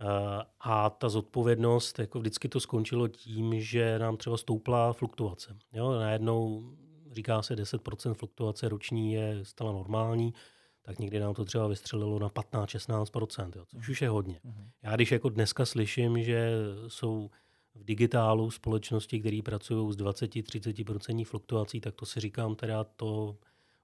[0.00, 5.56] E, a ta zodpovědnost, jako vždycky to skončilo tím, že nám třeba stoupla fluktuace.
[5.72, 6.70] Jo, najednou
[7.12, 10.34] říká se 10% fluktuace roční je stala normální,
[10.82, 14.40] tak někdy nám to třeba vystřelilo na 15-16%, jo, což už je hodně.
[14.44, 14.70] Mhm.
[14.82, 16.52] Já když jako dneska slyším, že
[16.88, 17.30] jsou
[17.74, 23.36] v digitálu společnosti, které pracují s 20-30% fluktuací, tak to si říkám teda to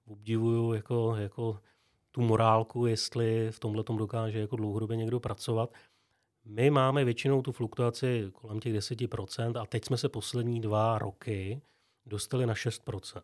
[0.05, 1.59] obdivuju jako, jako
[2.11, 5.73] tu morálku, jestli v tomhle tom dokáže jako dlouhodobě někdo pracovat.
[6.45, 11.61] My máme většinou tu fluktuaci kolem těch 10% a teď jsme se poslední dva roky
[12.05, 13.21] dostali na 6%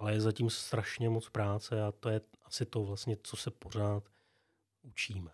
[0.00, 4.02] ale je zatím strašně moc práce a to je asi to vlastně, co se pořád
[4.82, 5.30] učíme.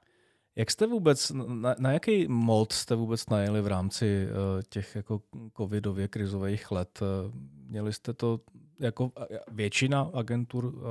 [0.56, 5.22] Jak jste vůbec, na, na jaký mod jste vůbec najeli v rámci uh, těch jako
[5.56, 7.00] covidově krizových let?
[7.02, 7.34] Uh,
[7.68, 8.40] měli jste to
[8.80, 9.12] jako
[9.50, 10.82] většina agentur, uh,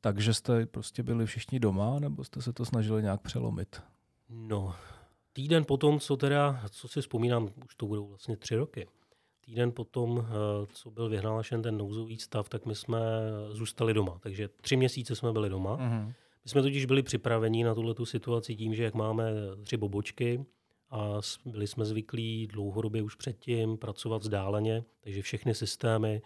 [0.00, 3.82] takže jste prostě byli všichni doma, nebo jste se to snažili nějak přelomit?
[4.28, 4.74] No,
[5.32, 8.88] týden potom, co teda, co si vzpomínám, už to budou vlastně tři roky,
[9.44, 13.00] Týden potom, eh, co byl vyhlášen ten nouzový stav, tak my jsme
[13.50, 14.18] zůstali doma.
[14.22, 15.76] Takže tři měsíce jsme byli doma.
[15.76, 16.06] Mm-hmm.
[16.44, 20.44] My jsme totiž byli připraveni na tuhle situaci tím, že jak máme tři bobočky
[20.90, 26.22] a byli jsme zvyklí dlouhodobě už předtím pracovat vzdáleně, takže všechny systémy,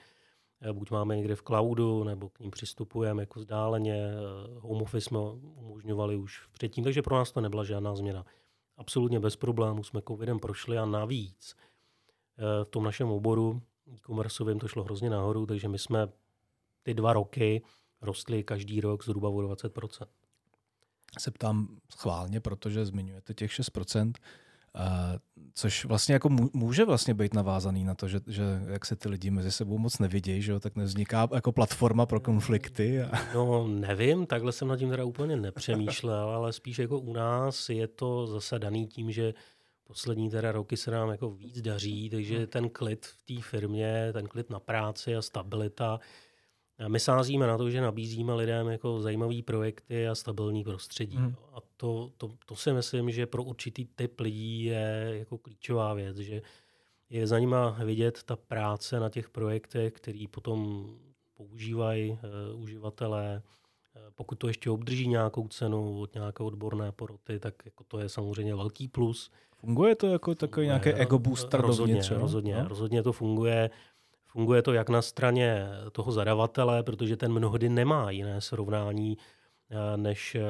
[0.61, 3.95] eh, buď máme někde v cloudu, nebo k ním přistupujeme jako vzdáleně.
[3.95, 8.25] Eh, home office jsme umožňovali už předtím, takže pro nás to nebyla žádná změna.
[8.77, 11.57] Absolutně bez problémů jsme covidem prošli a navíc
[12.39, 13.63] Eh, v tom našem oboru
[13.95, 16.09] e-commerceovým to šlo hrozně nahoru, takže my jsme
[16.83, 17.63] ty dva roky
[18.01, 20.07] rostli každý rok zhruba o 20%.
[21.19, 24.46] Se ptám schválně, protože zmiňujete těch 6%, Uh,
[25.55, 29.31] což vlastně jako může vlastně být navázaný na to, že, že jak se ty lidi
[29.31, 33.03] mezi sebou moc nevidějí, že jo, tak nevzniká jako platforma pro konflikty.
[33.03, 33.35] A...
[33.35, 37.89] No nevím, takhle jsem nad tím teda úplně nepřemýšlel, ale spíš jako u nás je
[37.89, 39.35] to zase daný tím, že
[39.85, 42.47] poslední teda roky se nám jako víc daří, takže hmm.
[42.47, 46.01] ten klid v té firmě, ten klid na práci a stabilita,
[46.85, 51.17] a my sázíme na to, že nabízíme lidem jako zajímavé projekty a stabilní prostředí.
[51.17, 51.35] Hmm.
[51.55, 56.17] A to, to, to si myslím, že pro určitý typ lidí je jako klíčová věc,
[56.17, 56.43] že
[57.11, 60.87] je za nima vidět ta práce na těch projektech, který potom
[61.37, 63.43] používají uh, uživatelé.
[63.97, 68.09] Uh, pokud to ještě obdrží nějakou cenu od nějaké odborné poroty, tak jako to je
[68.09, 69.31] samozřejmě velký plus.
[69.61, 72.11] Funguje to jako takový nějaký ego booster rozhodně, dovnitř?
[72.11, 72.69] Rozhodně, no?
[72.69, 73.71] rozhodně to funguje.
[74.37, 79.19] Funguje to jak na straně toho zadavatele, protože ten mnohdy nemá jiné srovnání
[79.71, 80.41] eh, než eh,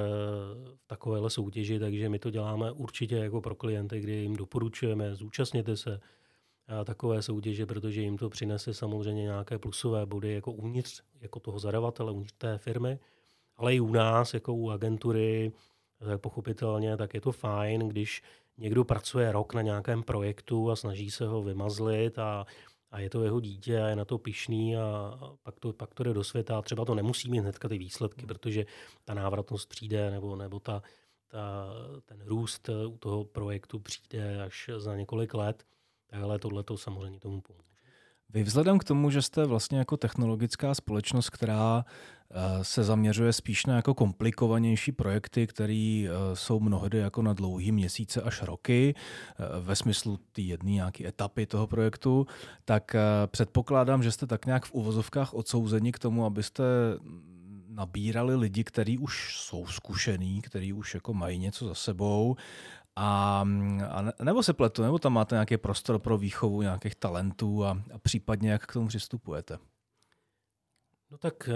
[0.77, 5.77] v takovéhle soutěži, takže my to děláme určitě jako pro klienty, kdy jim doporučujeme, zúčastněte
[5.77, 6.01] se
[6.81, 11.59] eh, takové soutěže, protože jim to přinese samozřejmě nějaké plusové body jako uvnitř, jako toho
[11.59, 12.99] zadavatele, uvnitř té firmy,
[13.57, 15.53] ale i u nás, jako u agentury,
[15.99, 18.23] tak pochopitelně, tak je to fajn, když
[18.59, 22.47] někdo pracuje rok na nějakém projektu a snaží se ho vymazlit a,
[22.97, 26.03] a je to jeho dítě a je na to pišný a, pak, to, pak to
[26.03, 28.29] jde do světa a třeba to nemusí mít hnedka ty výsledky, hmm.
[28.29, 28.67] protože
[29.05, 30.83] ta návratnost přijde nebo, nebo ta,
[31.29, 31.69] ta,
[32.05, 35.65] ten růst u toho projektu přijde až za několik let,
[36.23, 37.76] ale tohle to samozřejmě tomu pomůže.
[38.33, 41.85] Vy vzhledem k tomu, že jste vlastně jako technologická společnost, která
[42.31, 47.73] eh, se zaměřuje spíš na jako komplikovanější projekty, které eh, jsou mnohdy jako na dlouhý
[47.73, 52.27] měsíce až roky, eh, ve smyslu té jedné nějaké etapy toho projektu,
[52.65, 56.65] tak předpokládám, že jste tak nějak v uvozovkách odsouzeni k tomu, abyste
[57.69, 62.37] nabírali lidi, kteří už jsou zkušený, kteří už jako mají něco za sebou
[62.97, 63.45] a,
[63.91, 67.99] a nebo se pletu, nebo tam máte nějaký prostor pro výchovu nějakých talentů a, a
[67.99, 69.59] případně jak k tomu přistupujete?
[71.11, 71.55] No tak eh,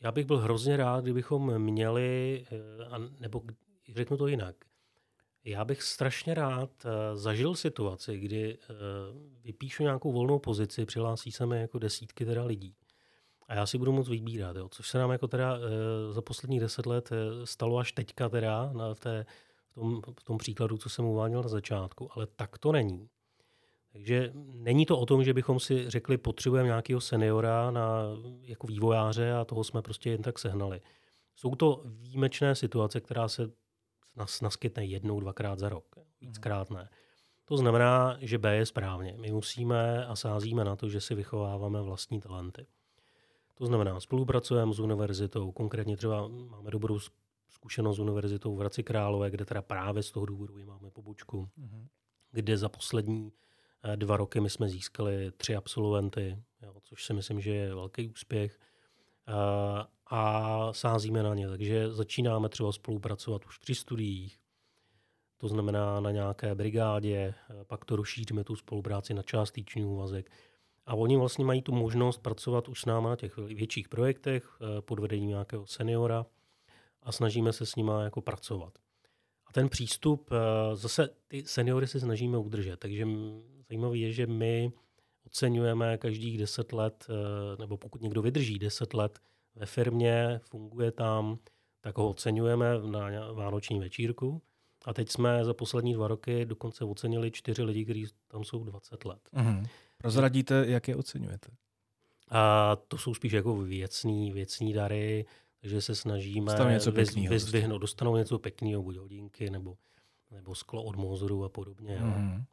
[0.00, 2.58] já bych byl hrozně rád, kdybychom měli, eh,
[3.20, 3.42] nebo
[3.94, 4.56] řeknu to jinak,
[5.44, 8.58] já bych strašně rád eh, zažil situaci, kdy
[9.44, 12.74] vypíšu nějakou volnou pozici, přihlásí se mi jako desítky teda lidí.
[13.48, 15.58] A já si budu moct vybírat, jo, což se nám jako teda
[16.10, 17.10] za posledních deset let
[17.44, 19.26] stalo až teďka teda na té
[19.74, 23.08] tom, v tom příkladu, co jsem uváděl na začátku, ale tak to není.
[23.92, 28.02] Takže není to o tom, že bychom si řekli, potřebujeme nějakého seniora na,
[28.42, 30.80] jako vývojáře a toho jsme prostě jen tak sehnali.
[31.36, 33.50] Jsou to výjimečné situace, která se
[34.16, 35.84] nas, naskytne jednou, dvakrát za rok.
[36.20, 36.88] Víckrát ne.
[37.44, 39.14] To znamená, že B je správně.
[39.18, 42.66] My musíme a sázíme na to, že si vychováváme vlastní talenty.
[43.54, 46.98] To znamená, spolupracujeme s univerzitou, konkrétně třeba máme dobrou
[47.54, 51.86] zkušenost s univerzitou v Hradci Králové, kde teda právě z toho důvodu máme pobočku, mm-hmm.
[52.32, 53.32] kde za poslední
[53.96, 58.58] dva roky my jsme získali tři absolventy, jo, což si myslím, že je velký úspěch
[60.06, 61.48] a sázíme na ně.
[61.48, 64.38] Takže začínáme třeba spolupracovat už při studiích,
[65.36, 67.34] to znamená na nějaké brigádě,
[67.66, 70.30] pak to rozšíříme tu spolupráci na částečný úvazek.
[70.86, 74.82] A oni vlastně mají tu možnost pracovat už s náma na těch větších projektech eh,
[74.82, 76.26] pod vedením nějakého seniora
[77.04, 78.78] a snažíme se s nimi jako pracovat.
[79.46, 83.06] A ten přístup, eh, zase ty seniory se snažíme udržet, takže
[83.68, 84.72] zajímavé je, že my
[85.26, 87.12] oceňujeme každých deset let, eh,
[87.60, 89.18] nebo pokud někdo vydrží deset let
[89.54, 91.38] ve firmě, funguje tam,
[91.80, 94.42] tak ho oceňujeme na vánoční večírku.
[94.84, 99.04] A teď jsme za poslední dva roky dokonce ocenili čtyři lidi, kteří tam jsou 20
[99.04, 99.18] let.
[99.34, 99.66] Mm-hmm.
[99.98, 101.48] Prozradíte, jak je oceňujete?
[102.28, 105.26] A to jsou spíš jako věcný, věcný dary,
[105.64, 109.76] takže se snažíme dostanou něco pěknýho, vyzdvihnout, dostanou něco pěkného, buď hodinky, nebo,
[110.30, 111.98] nebo sklo od Mozoru a podobně.
[112.02, 112.44] Mm-hmm.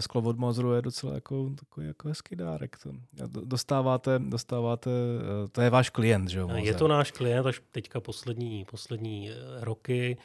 [0.00, 2.76] Sklo od Mozoru je docela jako, takový jako hezký dárek.
[2.82, 2.92] To.
[3.44, 6.48] Dostáváte, dostáváte, eh, to je váš klient, že jo?
[6.54, 10.16] Je to náš klient až teďka poslední, poslední eh, roky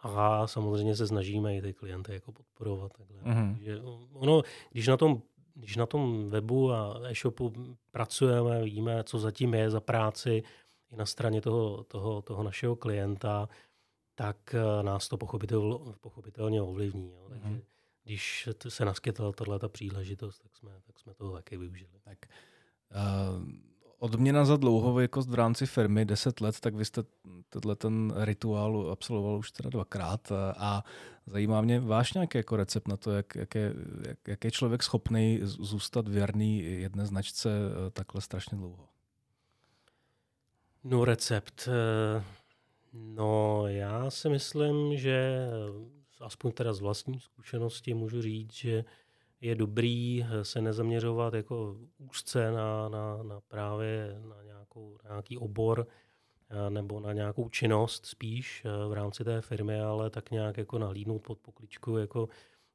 [0.00, 2.92] a samozřejmě se snažíme i ty klienty jako podporovat.
[2.98, 3.32] Takhle.
[3.32, 3.54] Mm-hmm.
[3.54, 3.80] Takže
[4.12, 5.22] ono, když na tom
[5.54, 7.52] když na tom webu a e-shopu
[7.90, 10.42] pracujeme, vidíme, co zatím je za práci
[10.92, 13.48] i na straně toho, toho, toho našeho klienta,
[14.14, 17.12] tak eh, nás to pochopitelně, pochopitelně ovlivní.
[17.12, 17.26] Jo.
[17.28, 17.62] Takže mm-hmm.
[18.04, 22.00] když se naskytla tato příležitost, tak jsme, tak jsme toho taky využili.
[22.04, 22.18] Tak,
[22.90, 27.02] uh, odměna za dlouhověkost v rámci firmy 10 let, tak vy jste
[27.48, 30.84] tenhle ten rituál absolvoval už teda dvakrát a
[31.26, 33.74] zajímá mě váš nějaký jako recept na to, jak, jak, je,
[34.08, 38.88] jak, jak je člověk schopný zůstat věrný jedné značce eh, takhle strašně dlouho.
[40.84, 41.68] No recept.
[41.68, 42.24] Eh,
[42.92, 45.48] no já si myslím, že
[46.20, 48.84] aspoň teda z vlastní zkušenosti můžu říct, že
[49.40, 55.38] je dobrý eh, se nezaměřovat jako úzce na, na, na právě na, nějakou, na nějaký
[55.38, 55.86] obor
[56.50, 61.22] eh, nebo na nějakou činnost spíš v rámci té firmy, ale tak nějak jako nahlídnout
[61.22, 62.28] pod pokličku jako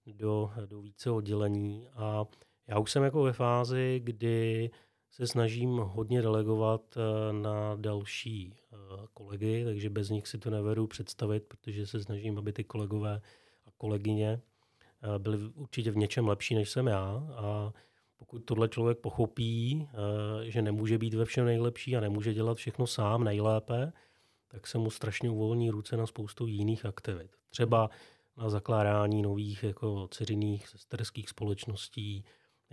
[0.07, 1.87] do, do více oddělení.
[1.95, 2.25] A
[2.67, 4.71] já už jsem jako ve fázi, kdy
[5.15, 6.97] se snažím hodně delegovat
[7.31, 8.55] na další
[9.13, 13.21] kolegy, takže bez nich si to nevedu představit, protože se snažím, aby ty kolegové
[13.65, 14.41] a kolegyně
[15.05, 17.27] Eh, byli určitě v něčem lepší, než jsem já.
[17.35, 17.73] A
[18.17, 22.87] pokud tohle člověk pochopí, eh, že nemůže být ve všem nejlepší a nemůže dělat všechno
[22.87, 23.93] sám nejlépe,
[24.47, 27.31] tak se mu strašně uvolní ruce na spoustu jiných aktivit.
[27.49, 27.89] Třeba
[28.37, 32.25] na zakládání nových jako ceřiných sesterských společností,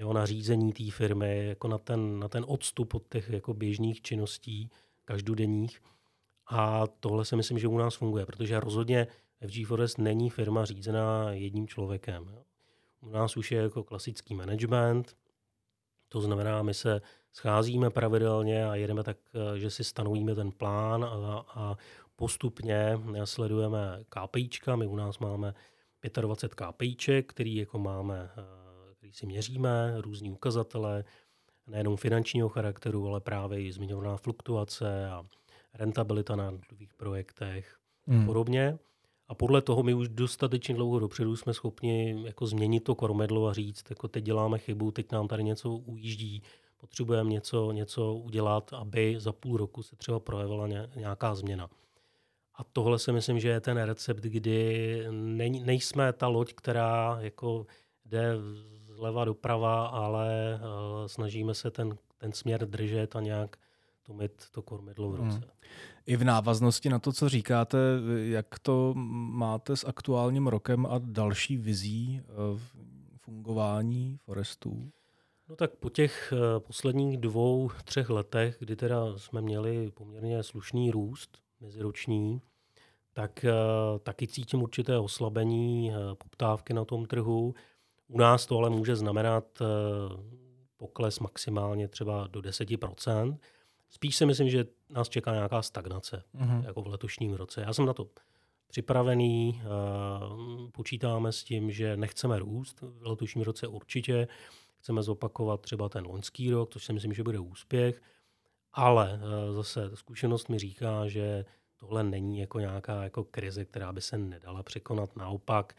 [0.03, 4.03] jo, na řízení té firmy, jako na ten, na ten odstup od těch jako běžných
[4.03, 4.71] činností
[5.05, 5.83] každodenních.
[6.51, 9.07] A tohle si myslím, že u nás funguje, protože rozhodně
[9.47, 12.38] FG Forest není firma řízená jedním člověkem.
[13.01, 15.17] U nás už je jako klasický management,
[16.09, 17.01] to znamená, my se
[17.33, 19.17] scházíme pravidelně a jedeme tak,
[19.57, 21.77] že si stanovíme ten plán a, a
[22.17, 24.77] postupně sledujeme KPIčka.
[24.77, 25.55] My u nás máme
[26.21, 28.31] 25 KPIček, který jako máme,
[29.12, 31.05] který si měříme, různý ukazatele,
[31.66, 35.25] nejenom finančního charakteru, ale právě i zmiňovaná fluktuace a
[35.75, 37.77] rentabilita na nových projektech
[38.09, 38.27] a hmm.
[38.27, 38.79] podobně.
[39.29, 43.53] A podle toho my už dostatečně dlouho dopředu jsme schopni jako změnit to kormedlo a
[43.53, 46.42] říct, jako teď děláme chybu, teď nám tady něco ujíždí,
[46.77, 51.70] potřebujeme něco, něco udělat, aby za půl roku se třeba projevila nějaká změna.
[52.55, 55.07] A tohle si myslím, že je ten recept, kdy
[55.64, 57.66] nejsme ta loď, která jako
[58.05, 58.37] jde
[59.03, 63.57] zleva doprava, ale uh, snažíme se ten, ten směr držet a nějak
[64.03, 65.37] to mít to kormidlo v ruce.
[65.37, 65.51] Hmm.
[66.07, 67.79] I v návaznosti na to, co říkáte,
[68.23, 72.59] jak to máte s aktuálním rokem a další vizí eh,
[73.17, 74.91] fungování forestů?
[75.49, 80.91] No tak po těch eh, posledních dvou, třech letech, kdy teda jsme měli poměrně slušný
[80.91, 82.41] růst meziroční,
[83.12, 83.53] tak eh,
[84.03, 87.55] taky cítím určité oslabení poptávky na tom trhu.
[88.09, 89.62] U nás to ale může znamenat
[90.77, 93.39] pokles maximálně třeba do 10%.
[93.91, 96.64] Spíš si myslím, že nás čeká nějaká stagnace, mm-hmm.
[96.64, 97.61] jako v letošním roce.
[97.61, 98.09] Já jsem na to
[98.68, 104.29] připravený, uh, počítáme s tím, že nechceme růst v letošním roce určitě,
[104.79, 108.03] chceme zopakovat třeba ten loňský rok, což si myslím, že bude úspěch,
[108.72, 111.45] ale uh, zase zkušenost mi říká, že
[111.76, 115.16] tohle není jako nějaká jako krize, která by se nedala překonat.
[115.16, 115.74] Naopak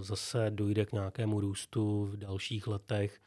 [0.00, 3.20] zase dojde k nějakému růstu v dalších letech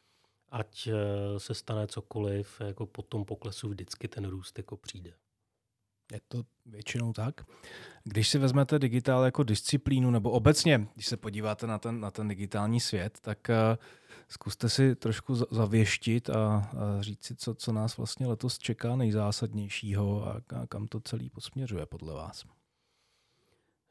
[0.52, 5.14] ať eh, se stane cokoliv, jako po tom poklesu vždycky ten růst jako přijde.
[6.14, 7.42] Je to většinou tak.
[8.04, 12.28] Když si vezmete digitál jako disciplínu, nebo obecně, když se podíváte na ten, na ten
[12.28, 13.78] digitální svět, tak uh,
[14.30, 20.28] zkuste si trošku zavěštit a, a říct si, co, co nás vlastně letos čeká nejzásadnějšího
[20.28, 22.46] a, a kam to celý posměřuje podle vás.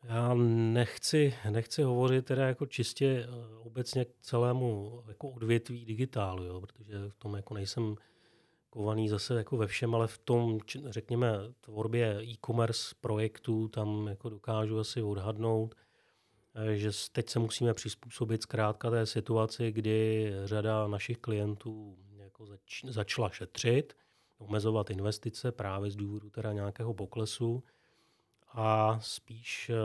[0.05, 6.61] Já nechci, nechci hovořit teda jako čistě eh, obecně k celému jako odvětví digitálu, jo,
[6.61, 7.97] protože v tom jako nejsem
[8.71, 14.79] kovaný zase jako ve všem, ale v tom, řekněme, tvorbě e-commerce projektů, tam jako dokážu
[14.79, 15.75] asi odhadnout,
[16.55, 22.85] eh, že teď se musíme přizpůsobit zkrátka té situaci, kdy řada našich klientů jako zač,
[22.89, 23.97] začala šetřit,
[24.39, 27.63] omezovat investice právě z důvodu teda nějakého poklesu
[28.53, 29.77] a spíš eh,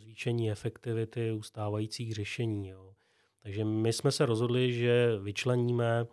[0.00, 2.68] zvýšení efektivity ustávajících řešení.
[2.68, 2.94] Jo.
[3.42, 6.06] Takže my jsme se rozhodli, že vyčleníme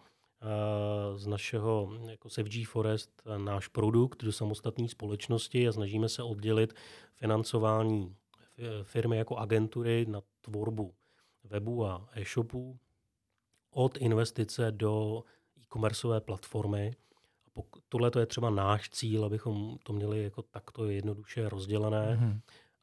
[0.43, 6.23] Eh, z našeho jako FG Forest eh, náš produkt do samostatné společnosti a snažíme se
[6.23, 6.73] oddělit
[7.15, 8.15] financování
[8.83, 10.93] firmy jako agentury na tvorbu
[11.43, 12.79] webu a e-shopů
[13.71, 15.23] od investice do
[15.61, 16.95] e-commerceové platformy.
[17.89, 22.19] Tohle to je třeba náš cíl, abychom to měli jako takto jednoduše rozdělené.
[22.21, 22.39] Mm-hmm.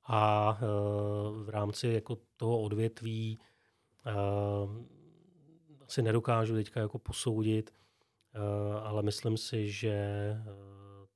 [0.06, 0.64] A e,
[1.44, 3.38] v rámci jako toho odvětví
[4.06, 4.12] e,
[5.88, 10.44] si nedokážu teďka jako posoudit, eh, ale myslím si, že eh,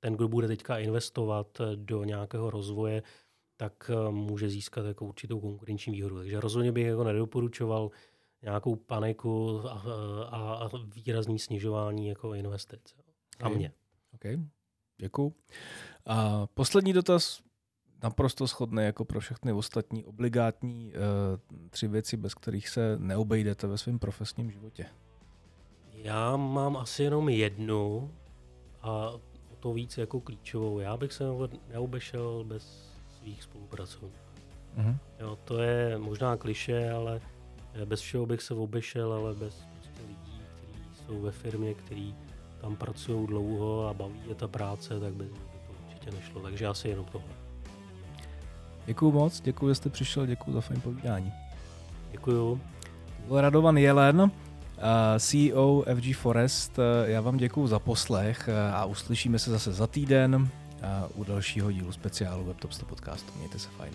[0.00, 3.02] ten, kdo bude teďka investovat do nějakého rozvoje,
[3.56, 6.18] tak eh, může získat jako určitou konkurenční výhodu.
[6.18, 7.90] Takže rozhodně bych jako nedoporučoval
[8.42, 9.82] nějakou paniku a,
[10.30, 12.94] a, a výrazný snižování jako investic.
[13.40, 13.72] A mě.
[14.14, 14.38] Okay.
[14.98, 15.34] Děkuju.
[16.06, 17.42] A poslední dotaz
[18.02, 23.78] naprosto shodné jako pro všechny ostatní obligátní uh, tři věci, bez kterých se neobejdete ve
[23.78, 24.86] svém profesním životě?
[25.92, 28.10] Já mám asi jenom jednu
[28.80, 29.10] a
[29.50, 30.78] o to víc jako klíčovou.
[30.78, 31.24] Já bych se
[31.68, 34.16] neobešel bez svých spolupracovníků.
[34.78, 34.98] Uh-huh.
[35.20, 37.20] Jo, to je možná kliše, ale
[37.84, 42.14] bez všeho bych se obešel, ale bez prostě lidí, kteří jsou ve firmě, kteří
[42.62, 46.40] tam pracují dlouho a baví je ta práce, tak by to určitě nešlo.
[46.40, 47.28] Takže asi jenom tohle.
[48.86, 51.32] Děkuju moc, děkuji, že jste přišel, děkuji za fajn povídání.
[52.12, 52.60] Děkuju.
[53.28, 54.28] Byl Radovan Jelen, uh,
[55.18, 56.78] CEO FG Forest.
[56.78, 60.48] Uh, já vám děkuji za poslech uh, a uslyšíme se zase za týden
[61.14, 63.32] u dalšího dílu speciálu WebTop 100 podcastu.
[63.38, 63.92] Mějte se fajn.